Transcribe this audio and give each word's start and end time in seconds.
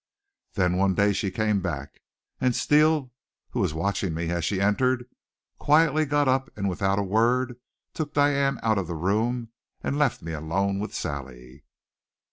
Then, 0.53 0.77
one 0.77 0.95
day 0.95 1.13
she 1.13 1.29
came 1.29 1.61
back, 1.61 2.01
and 2.39 2.55
Steele, 2.55 3.11
who 3.51 3.59
was 3.59 3.75
watching 3.75 4.15
me 4.15 4.31
as 4.31 4.43
she 4.43 4.59
entered, 4.59 5.05
quietly 5.59 6.05
got 6.05 6.27
up 6.27 6.49
and 6.57 6.67
without 6.67 6.97
a 6.97 7.03
word 7.03 7.59
took 7.93 8.11
Diane 8.15 8.59
out 8.63 8.79
of 8.79 8.87
the 8.87 8.95
room 8.95 9.49
and 9.83 9.99
left 9.99 10.23
me 10.23 10.31
alone 10.33 10.79
with 10.79 10.95
Sally. 10.95 11.65